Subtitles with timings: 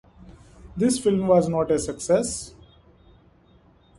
[0.77, 2.55] The film was not a success.